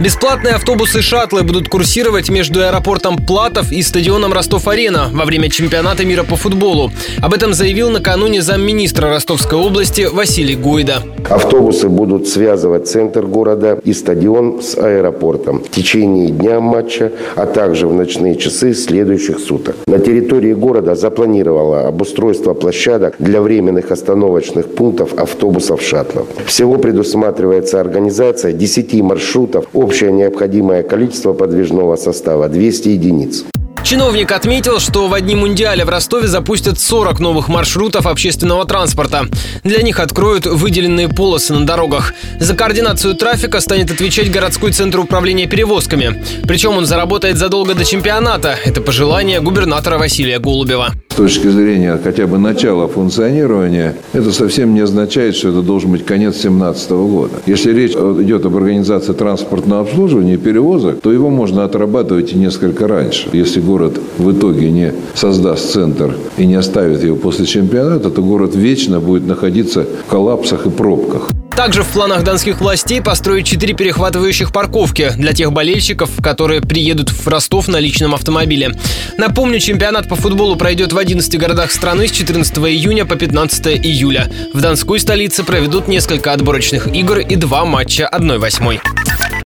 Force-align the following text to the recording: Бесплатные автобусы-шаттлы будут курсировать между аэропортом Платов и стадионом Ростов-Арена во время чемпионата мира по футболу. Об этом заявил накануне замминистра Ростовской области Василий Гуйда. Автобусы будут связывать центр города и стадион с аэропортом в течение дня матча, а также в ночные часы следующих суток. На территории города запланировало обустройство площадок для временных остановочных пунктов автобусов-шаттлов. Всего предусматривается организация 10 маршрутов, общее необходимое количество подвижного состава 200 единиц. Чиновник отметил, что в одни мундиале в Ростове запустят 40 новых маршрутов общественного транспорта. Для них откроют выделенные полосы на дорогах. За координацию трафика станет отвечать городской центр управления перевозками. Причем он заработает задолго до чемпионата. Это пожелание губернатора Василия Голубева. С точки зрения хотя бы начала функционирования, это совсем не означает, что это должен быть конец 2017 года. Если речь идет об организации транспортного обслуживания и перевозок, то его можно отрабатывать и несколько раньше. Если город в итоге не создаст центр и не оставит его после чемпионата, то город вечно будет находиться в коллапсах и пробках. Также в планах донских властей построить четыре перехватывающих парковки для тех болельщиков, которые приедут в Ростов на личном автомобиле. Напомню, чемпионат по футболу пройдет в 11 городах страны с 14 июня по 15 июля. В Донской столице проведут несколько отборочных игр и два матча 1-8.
Бесплатные 0.00 0.54
автобусы-шаттлы 0.54 1.44
будут 1.44 1.68
курсировать 1.68 2.28
между 2.28 2.64
аэропортом 2.64 3.16
Платов 3.16 3.70
и 3.70 3.80
стадионом 3.80 4.32
Ростов-Арена 4.32 5.10
во 5.12 5.24
время 5.24 5.48
чемпионата 5.48 6.04
мира 6.04 6.24
по 6.24 6.34
футболу. 6.34 6.90
Об 7.22 7.32
этом 7.32 7.54
заявил 7.54 7.90
накануне 7.90 8.42
замминистра 8.42 9.08
Ростовской 9.08 9.56
области 9.56 10.08
Василий 10.12 10.56
Гуйда. 10.56 11.02
Автобусы 11.30 11.88
будут 11.88 12.26
связывать 12.26 12.88
центр 12.88 13.24
города 13.24 13.78
и 13.84 13.92
стадион 13.92 14.60
с 14.62 14.76
аэропортом 14.76 15.60
в 15.60 15.70
течение 15.70 16.30
дня 16.30 16.58
матча, 16.58 17.12
а 17.36 17.46
также 17.46 17.86
в 17.86 17.94
ночные 17.94 18.34
часы 18.36 18.74
следующих 18.74 19.38
суток. 19.38 19.76
На 19.86 20.00
территории 20.00 20.54
города 20.54 20.96
запланировало 20.96 21.86
обустройство 21.86 22.52
площадок 22.54 23.14
для 23.20 23.40
временных 23.40 23.92
остановочных 23.92 24.74
пунктов 24.74 25.14
автобусов-шаттлов. 25.14 26.26
Всего 26.46 26.78
предусматривается 26.78 27.80
организация 27.80 28.52
10 28.52 29.00
маршрутов, 29.00 29.66
общее 29.84 30.10
необходимое 30.12 30.82
количество 30.82 31.34
подвижного 31.34 31.96
состава 31.96 32.48
200 32.48 32.88
единиц. 32.88 33.44
Чиновник 33.84 34.32
отметил, 34.32 34.80
что 34.80 35.08
в 35.08 35.14
одни 35.14 35.36
мундиале 35.36 35.84
в 35.84 35.90
Ростове 35.90 36.26
запустят 36.26 36.80
40 36.80 37.20
новых 37.20 37.48
маршрутов 37.48 38.06
общественного 38.06 38.64
транспорта. 38.64 39.26
Для 39.62 39.82
них 39.82 40.00
откроют 40.00 40.46
выделенные 40.46 41.10
полосы 41.10 41.52
на 41.52 41.66
дорогах. 41.66 42.14
За 42.40 42.56
координацию 42.56 43.14
трафика 43.14 43.60
станет 43.60 43.90
отвечать 43.90 44.32
городской 44.32 44.72
центр 44.72 45.00
управления 45.00 45.46
перевозками. 45.46 46.24
Причем 46.48 46.78
он 46.78 46.86
заработает 46.86 47.36
задолго 47.36 47.74
до 47.74 47.84
чемпионата. 47.84 48.56
Это 48.64 48.80
пожелание 48.80 49.40
губернатора 49.40 49.98
Василия 49.98 50.38
Голубева. 50.38 50.94
С 51.14 51.16
точки 51.16 51.46
зрения 51.46 51.96
хотя 52.02 52.26
бы 52.26 52.38
начала 52.38 52.88
функционирования, 52.88 53.94
это 54.12 54.32
совсем 54.32 54.74
не 54.74 54.80
означает, 54.80 55.36
что 55.36 55.50
это 55.50 55.62
должен 55.62 55.92
быть 55.92 56.04
конец 56.04 56.32
2017 56.32 56.90
года. 56.90 57.34
Если 57.46 57.72
речь 57.72 57.92
идет 57.92 58.44
об 58.44 58.56
организации 58.56 59.12
транспортного 59.12 59.82
обслуживания 59.82 60.34
и 60.34 60.38
перевозок, 60.38 61.00
то 61.00 61.12
его 61.12 61.30
можно 61.30 61.62
отрабатывать 61.62 62.32
и 62.32 62.36
несколько 62.36 62.88
раньше. 62.88 63.28
Если 63.32 63.60
город 63.60 64.00
в 64.18 64.32
итоге 64.32 64.72
не 64.72 64.92
создаст 65.14 65.70
центр 65.70 66.16
и 66.36 66.46
не 66.46 66.56
оставит 66.56 67.04
его 67.04 67.14
после 67.14 67.46
чемпионата, 67.46 68.10
то 68.10 68.20
город 68.20 68.56
вечно 68.56 68.98
будет 68.98 69.24
находиться 69.24 69.86
в 70.08 70.10
коллапсах 70.10 70.66
и 70.66 70.70
пробках. 70.70 71.30
Также 71.56 71.84
в 71.84 71.88
планах 71.88 72.24
донских 72.24 72.60
властей 72.60 73.00
построить 73.00 73.46
четыре 73.46 73.74
перехватывающих 73.74 74.50
парковки 74.50 75.12
для 75.16 75.32
тех 75.32 75.52
болельщиков, 75.52 76.10
которые 76.20 76.60
приедут 76.60 77.10
в 77.10 77.28
Ростов 77.28 77.68
на 77.68 77.76
личном 77.76 78.12
автомобиле. 78.14 78.72
Напомню, 79.18 79.60
чемпионат 79.60 80.08
по 80.08 80.16
футболу 80.16 80.56
пройдет 80.56 80.92
в 80.92 80.98
11 80.98 81.38
городах 81.38 81.70
страны 81.70 82.08
с 82.08 82.10
14 82.10 82.58
июня 82.58 83.04
по 83.06 83.14
15 83.14 83.68
июля. 83.68 84.30
В 84.52 84.60
Донской 84.60 84.98
столице 84.98 85.44
проведут 85.44 85.86
несколько 85.86 86.32
отборочных 86.32 86.88
игр 86.88 87.18
и 87.18 87.36
два 87.36 87.64
матча 87.64 88.10
1-8. 88.12 89.03